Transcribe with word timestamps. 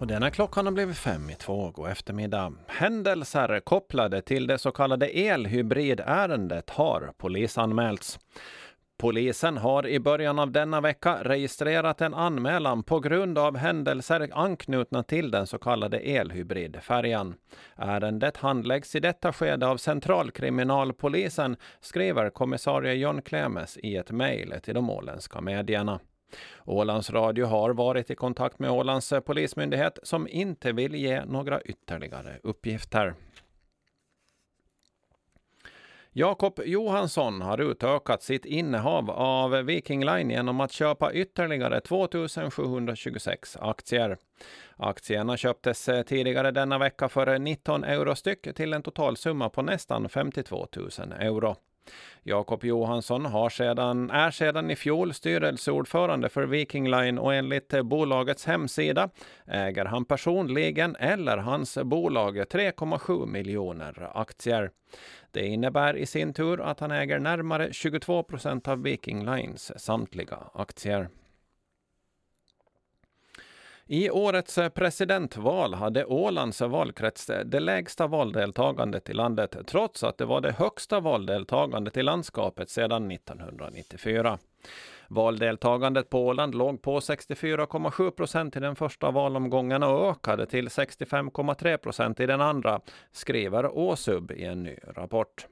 Och 0.00 0.06
denna 0.06 0.30
klockan 0.30 0.66
har 0.66 0.72
blivit 0.72 0.96
fem 0.96 1.30
i 1.30 1.34
två 1.34 1.70
god 1.70 1.90
eftermiddag. 1.90 2.52
Händelser 2.66 3.60
kopplade 3.60 4.22
till 4.22 4.46
det 4.46 4.58
så 4.58 4.70
kallade 4.70 5.06
elhybridärendet 5.06 6.70
har 6.70 7.12
polisanmälts. 7.16 8.18
Polisen 8.98 9.56
har 9.56 9.86
i 9.86 10.00
början 10.00 10.38
av 10.38 10.52
denna 10.52 10.80
vecka 10.80 11.18
registrerat 11.22 12.00
en 12.00 12.14
anmälan 12.14 12.82
på 12.82 13.00
grund 13.00 13.38
av 13.38 13.56
händelser 13.56 14.28
anknutna 14.32 15.02
till 15.02 15.30
den 15.30 15.46
så 15.46 15.58
kallade 15.58 15.98
elhybridfärjan. 15.98 17.34
Ärendet 17.76 18.36
handläggs 18.36 18.94
i 18.94 19.00
detta 19.00 19.32
skede 19.32 19.66
av 19.66 19.76
Centralkriminalpolisen, 19.76 21.56
skriver 21.80 22.30
kommissarie 22.30 22.94
John 22.94 23.22
Klemes 23.22 23.78
i 23.82 23.96
ett 23.96 24.10
mejl 24.10 24.54
till 24.62 24.74
de 24.74 24.90
åländska 24.90 25.40
medierna. 25.40 26.00
Ålands 26.64 27.10
Radio 27.10 27.46
har 27.46 27.70
varit 27.70 28.10
i 28.10 28.14
kontakt 28.14 28.58
med 28.58 28.70
Ålands 28.70 29.12
eh, 29.12 29.20
polismyndighet 29.20 29.98
som 30.02 30.28
inte 30.28 30.72
vill 30.72 30.94
ge 30.94 31.24
några 31.24 31.60
ytterligare 31.60 32.38
uppgifter. 32.42 33.14
Jakob 36.12 36.60
Johansson 36.64 37.40
har 37.42 37.60
utökat 37.60 38.22
sitt 38.22 38.44
innehav 38.44 39.10
av 39.10 39.50
Viking 39.50 40.04
Line 40.04 40.30
genom 40.30 40.60
att 40.60 40.72
köpa 40.72 41.12
ytterligare 41.12 41.80
2726 41.80 43.56
aktier. 43.60 44.16
Aktierna 44.76 45.36
köptes 45.36 45.88
eh, 45.88 46.02
tidigare 46.02 46.50
denna 46.50 46.78
vecka 46.78 47.08
för 47.08 47.38
19 47.38 47.84
euro 47.84 48.14
styck 48.14 48.54
till 48.54 48.72
en 48.72 48.82
totalsumma 48.82 49.48
på 49.48 49.62
nästan 49.62 50.08
52 50.08 50.66
000 50.76 50.90
euro. 51.18 51.56
Jakob 52.22 52.64
Johansson 52.64 53.26
har 53.26 53.48
sedan, 53.50 54.10
är 54.10 54.30
sedan 54.30 54.70
i 54.70 54.76
fjol 54.76 55.14
styrelseordförande 55.14 56.28
för 56.28 56.46
Viking 56.46 56.90
Line 56.90 57.18
och 57.18 57.34
enligt 57.34 57.82
bolagets 57.84 58.44
hemsida 58.44 59.10
äger 59.46 59.84
han 59.84 60.04
personligen 60.04 60.96
eller 60.96 61.36
hans 61.36 61.78
bolag 61.84 62.36
3,7 62.38 63.26
miljoner 63.26 64.10
aktier. 64.14 64.70
Det 65.30 65.46
innebär 65.46 65.96
i 65.96 66.06
sin 66.06 66.34
tur 66.34 66.60
att 66.60 66.80
han 66.80 66.90
äger 66.90 67.18
närmare 67.18 67.72
22 67.72 68.22
procent 68.22 68.68
av 68.68 68.82
Viking 68.82 69.24
Lines 69.24 69.84
samtliga 69.84 70.38
aktier. 70.54 71.08
I 73.90 74.10
årets 74.10 74.58
eh, 74.58 74.68
presidentval 74.68 75.74
hade 75.74 76.04
Ålands 76.04 76.62
eh, 76.62 76.68
valkrets 76.68 77.30
eh, 77.30 77.44
det 77.44 77.60
lägsta 77.60 78.06
valdeltagandet 78.06 79.10
i 79.10 79.12
landet 79.12 79.56
trots 79.66 80.04
att 80.04 80.18
det 80.18 80.24
var 80.24 80.40
det 80.40 80.52
högsta 80.52 81.00
valdeltagandet 81.00 81.96
i 81.96 82.02
landskapet 82.02 82.70
sedan 82.70 83.10
1994. 83.10 84.38
Valdeltagandet 85.08 86.10
på 86.10 86.26
Åland 86.26 86.54
låg 86.54 86.82
på 86.82 87.00
64,7 87.00 88.10
procent 88.10 88.56
i 88.56 88.60
den 88.60 88.76
första 88.76 89.10
valomgången 89.10 89.82
och 89.82 90.10
ökade 90.10 90.46
till 90.46 90.68
65,3 90.68 91.76
procent 91.76 92.20
i 92.20 92.26
den 92.26 92.40
andra, 92.40 92.80
skriver 93.12 93.78
Åsub 93.78 94.30
i 94.30 94.44
en 94.44 94.62
ny 94.62 94.76
rapport. 94.96 95.46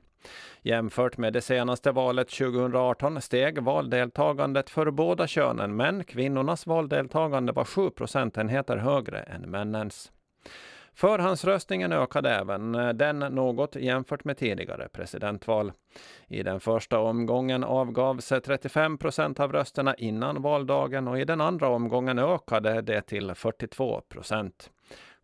Jämfört 0.63 1.19
med 1.19 1.33
det 1.33 1.41
senaste 1.41 1.93
valet 1.93 2.29
2018 2.29 3.21
steg 3.21 3.63
valdeltagandet 3.63 4.71
för 4.71 4.91
båda 4.91 5.27
könen, 5.27 5.77
men 5.77 6.05
kvinnornas 6.05 6.67
valdeltagande 6.67 7.53
var 7.53 7.65
7 7.65 7.91
procentenheter 7.91 8.77
högre 8.77 9.21
än 9.21 9.51
männens. 9.51 10.13
Förhandsröstningen 10.97 11.93
ökade 11.93 12.31
även 12.31 12.75
eh, 12.75 12.89
den 12.89 13.19
något 13.19 13.77
jämfört 13.77 14.25
med 14.25 14.37
tidigare 14.37 14.89
presidentval. 14.89 15.73
I 16.29 16.43
den 16.43 16.61
första 16.61 16.99
omgången 16.99 17.65
avgavs 17.65 18.33
35 18.45 18.99
procent 18.99 19.41
av 19.41 19.53
rösterna 19.53 19.95
innan 19.95 20.43
valdagen 20.43 21.09
och 21.09 21.21
i 21.21 21.25
den 21.25 21.41
andra 21.41 21.69
omgången 21.69 22.19
ökade 22.19 22.83
det 22.83 23.03
till 23.03 23.35
42 23.35 24.01
procent. 24.01 24.71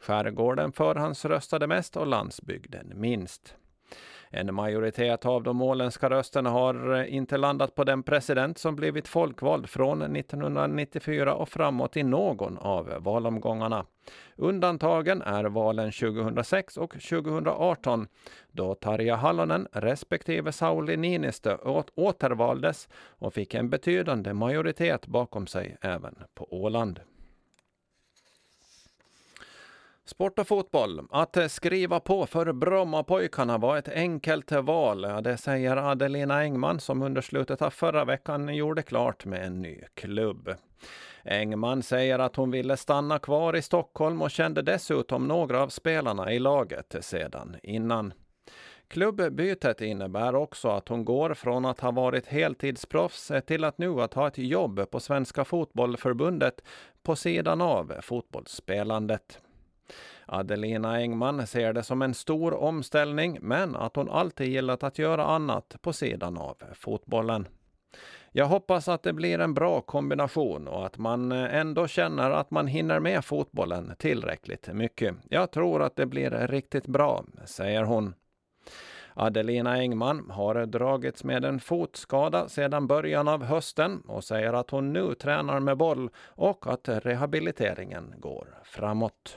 Skärgården 0.01 0.73
förhandsröstade 0.73 1.67
mest 1.67 1.97
och 1.97 2.07
landsbygden 2.07 2.93
minst. 2.95 3.57
En 4.35 4.55
majoritet 4.55 5.27
av 5.27 5.43
de 5.43 5.63
åländska 5.63 6.11
rösterna 6.11 6.51
har 6.51 6.95
eh, 6.95 7.15
inte 7.15 7.37
landat 7.37 7.75
på 7.75 7.85
den 7.85 8.03
president 8.03 8.59
som 8.59 8.77
blivit 8.77 9.09
folkvald 9.09 9.69
från 9.69 10.17
1994 10.17 11.35
och 11.35 11.49
framåt 11.49 11.97
i 11.97 12.03
någon 12.03 12.59
av 12.59 12.93
valomgångarna. 12.99 13.87
Undantagen 14.37 15.23
är 15.23 15.45
valen 15.45 15.93
2006 15.93 16.77
och 16.77 16.91
2018 16.91 18.07
då 18.53 18.75
Tarja 18.75 19.17
Hallonen 19.17 19.69
respektive 19.73 20.53
Sauli 20.53 20.97
Niinistö 20.97 21.57
återvaldes 21.95 22.89
och 22.95 23.35
fick 23.35 23.55
en 23.55 23.71
betydande 23.71 24.33
majoritet 24.35 25.07
bakom 25.07 25.47
sig 25.47 25.77
även 25.81 26.15
på 26.35 26.47
Åland. 26.51 27.01
Sport 30.05 30.39
och 30.39 30.49
fotboll. 30.49 31.01
Att 31.11 31.53
skriva 31.53 32.01
på 32.01 32.27
för 32.27 32.53
Brommapojkarna 32.53 33.59
var 33.59 33.77
ett 33.77 33.89
enkelt 33.89 34.53
val. 34.53 35.01
Det 35.01 35.37
säger 35.37 35.77
Adelina 35.77 36.39
Engman 36.39 36.81
som 36.81 37.03
under 37.03 37.21
slutet 37.21 37.63
av 37.63 37.71
förra 37.71 38.05
veckan 38.05 38.55
gjorde 38.55 38.83
klart 38.83 39.25
med 39.25 39.47
en 39.47 39.63
ny 39.63 39.81
klubb. 39.95 40.55
Engman 41.25 41.83
säger 41.83 42.19
att 42.19 42.37
hon 42.37 42.51
ville 42.51 42.77
stanna 42.77 43.19
kvar 43.19 43.57
i 43.57 43.63
Stockholm 43.63 44.23
och 44.23 44.31
kände 44.31 44.63
dessutom 44.63 45.29
några 45.29 45.63
av 45.63 45.69
spelarna 45.69 46.33
i 46.33 46.39
laget 46.39 46.97
sedan 47.01 47.57
innan. 47.63 48.13
Klubbbytet 48.89 49.81
innebär 49.81 50.35
också 50.35 50.69
att 50.69 50.89
hon 50.89 51.05
går 51.05 51.35
från 51.35 51.65
att 51.65 51.81
ha 51.81 51.91
varit 51.91 52.27
heltidsproffs 52.27 53.33
till 53.47 53.65
att 53.65 53.79
nu 53.79 54.01
att 54.01 54.15
ha 54.15 54.29
ett 54.29 54.39
jobb 54.39 54.91
på 54.91 55.01
Svenska 55.01 55.45
Fotbollförbundet 55.45 56.65
på 57.03 57.17
sidan 57.17 57.61
av 57.61 57.93
fotbollsspelandet. 58.03 59.41
Adelina 60.27 60.97
Engman 60.97 61.47
ser 61.47 61.73
det 61.73 61.83
som 61.83 62.03
en 62.03 62.15
stor 62.15 62.55
omställning, 62.55 63.39
men 63.41 63.77
att 63.77 63.97
hon 63.97 64.11
alltid 64.11 64.49
gillat 64.49 64.83
att 64.83 64.99
göra 64.99 65.25
annat 65.25 65.77
på 65.83 65.93
sidan 65.93 66.39
av 66.39 66.57
fotbollen. 66.75 67.49
Jag 68.35 68.47
hoppas 68.47 68.89
att 68.89 69.03
det 69.03 69.13
blir 69.13 69.39
en 69.39 69.55
bra 69.55 69.81
kombination 69.81 70.69
och 70.69 70.87
att 70.87 70.99
man 70.99 71.33
eh, 71.33 71.55
ändå 71.55 71.87
känner 71.87 72.31
att 72.31 72.51
man 72.51 72.67
hinner 72.67 73.01
med 73.01 73.25
fotbollen 73.25 73.95
tillräckligt 73.99 74.69
mycket. 74.73 75.15
Jag 75.31 75.51
tror 75.51 75.83
att 75.83 75.97
det 75.97 76.07
blir 76.07 76.31
riktigt 76.31 76.87
bra, 76.87 77.25
säger 77.45 77.83
hon. 77.83 78.15
Adelina 79.15 79.77
Engman 79.79 80.31
har 80.31 80.67
dragits 80.67 81.25
med 81.25 81.45
en 81.45 81.61
fotskada 81.61 82.49
sedan 82.49 82.87
början 82.87 83.29
av 83.29 83.45
hösten 83.45 84.01
och 84.01 84.25
säger 84.25 84.53
att 84.53 84.71
hon 84.71 84.93
nu 84.93 85.15
tränar 85.15 85.61
med 85.61 85.77
boll 85.77 86.11
och 86.17 86.67
att 86.67 86.89
rehabiliteringen 86.89 88.15
går 88.19 88.49
framåt. 88.65 89.37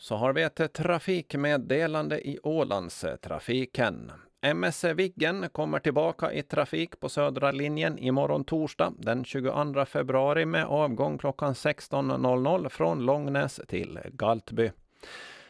Så 0.00 0.16
har 0.16 0.32
vi 0.32 0.42
ett 0.42 0.72
trafikmeddelande 0.72 2.28
i 2.28 2.38
Ålandstrafiken. 2.42 4.12
MS 4.40 4.84
Viggen 4.84 5.48
kommer 5.52 5.78
tillbaka 5.78 6.32
i 6.32 6.42
trafik 6.42 7.00
på 7.00 7.08
södra 7.08 7.50
linjen 7.50 7.98
imorgon 7.98 8.44
torsdag 8.44 8.92
den 8.98 9.24
22 9.24 9.84
februari 9.84 10.46
med 10.46 10.64
avgång 10.64 11.18
klockan 11.18 11.52
16.00 11.52 12.68
från 12.68 13.06
Långnäs 13.06 13.60
till 13.68 13.98
Galtby. 14.04 14.70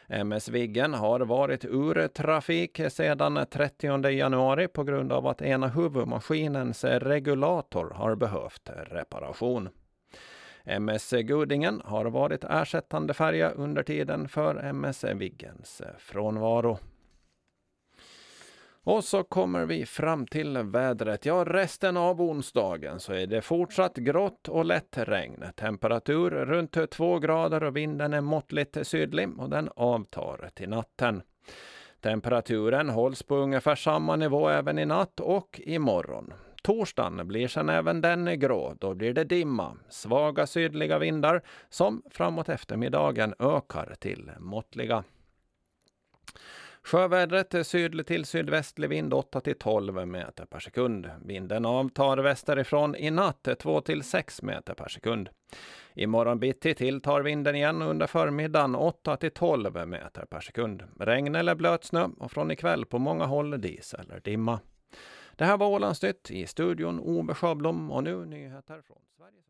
MS 0.07 0.49
Viggen 0.49 0.93
har 0.93 1.19
varit 1.19 1.65
ur 1.65 2.07
trafik 2.07 2.81
sedan 2.89 3.45
30 3.51 4.09
januari 4.09 4.67
på 4.67 4.83
grund 4.83 5.11
av 5.11 5.27
att 5.27 5.41
ena 5.41 5.67
huvudmaskinens 5.67 6.83
regulator 6.83 7.89
har 7.95 8.15
behövt 8.15 8.69
reparation. 8.75 9.69
MS 10.65 11.09
Gudingen 11.11 11.81
har 11.85 12.05
varit 12.05 12.43
ersättande 12.43 13.13
färja 13.13 13.51
under 13.51 13.83
tiden 13.83 14.27
för 14.27 14.55
MS 14.55 15.03
Viggens 15.03 15.81
frånvaro. 15.97 16.77
Och 18.83 19.03
så 19.03 19.23
kommer 19.23 19.65
vi 19.65 19.85
fram 19.85 20.27
till 20.27 20.57
vädret. 20.57 21.25
Ja, 21.25 21.45
resten 21.47 21.97
av 21.97 22.21
onsdagen 22.21 22.99
så 22.99 23.13
är 23.13 23.27
det 23.27 23.41
fortsatt 23.41 23.95
grått 23.95 24.47
och 24.47 24.65
lätt 24.65 24.97
regn. 24.97 25.43
Temperatur 25.55 26.29
runt 26.29 26.91
2 26.91 27.19
grader 27.19 27.63
och 27.63 27.77
vinden 27.77 28.13
är 28.13 28.21
måttligt 28.21 28.87
sydlig 28.87 29.39
och 29.39 29.49
den 29.49 29.69
avtar 29.75 30.49
till 30.53 30.69
natten. 30.69 31.21
Temperaturen 32.01 32.89
hålls 32.89 33.23
på 33.23 33.35
ungefär 33.35 33.75
samma 33.75 34.15
nivå 34.15 34.49
även 34.49 34.79
i 34.79 34.85
natt 34.85 35.19
och 35.19 35.61
imorgon. 35.63 36.33
Torsdagen 36.61 37.27
blir 37.27 37.47
sen 37.47 37.69
även 37.69 38.01
den 38.01 38.39
grå. 38.39 38.75
Då 38.79 38.93
blir 38.93 39.13
det 39.13 39.23
dimma, 39.23 39.77
svaga 39.89 40.47
sydliga 40.47 40.99
vindar 40.99 41.41
som 41.69 42.03
framåt 42.11 42.49
eftermiddagen 42.49 43.33
ökar 43.39 43.95
till 43.99 44.31
måttliga. 44.39 45.03
Sjövädret 46.83 47.53
är 47.53 47.63
sydlig 47.63 48.05
till 48.05 48.25
sydvästlig 48.25 48.89
vind 48.89 49.13
8 49.13 49.41
till 49.41 49.57
12 49.59 50.07
meter 50.07 50.45
per 50.45 50.59
sekund. 50.59 51.09
Vinden 51.25 51.65
avtar 51.65 52.17
västerifrån 52.17 52.95
i 52.95 53.11
natt 53.11 53.47
2 53.59 53.81
till 53.81 54.03
6 54.03 54.41
meter 54.41 54.73
per 54.73 54.87
sekund. 54.87 55.29
Imorgon 55.93 56.39
bitti 56.39 56.73
tilltar 56.73 57.21
vinden 57.21 57.55
igen 57.55 57.81
under 57.81 58.07
förmiddagen 58.07 58.75
8 58.75 59.17
till 59.17 59.31
12 59.31 59.87
meter 59.87 60.25
per 60.25 60.39
sekund. 60.39 60.83
Regn 60.99 61.35
eller 61.35 61.55
blötsnö 61.55 62.09
och 62.17 62.31
från 62.31 62.51
ikväll 62.51 62.85
på 62.85 62.99
många 62.99 63.25
håll 63.25 63.61
dis 63.61 63.93
eller 63.93 64.19
dimma. 64.19 64.59
Det 65.35 65.45
här 65.45 65.57
var 65.57 65.67
Ålandsnytt 65.67 66.31
i 66.31 66.47
studion 66.47 66.99
Ove 66.99 67.33
Sjöblom 67.33 67.91
och 67.91 68.03
nu 68.03 68.25
nyheter 68.25 68.81
från 68.81 68.97
Sveriges 69.17 69.33
Radio. 69.33 69.41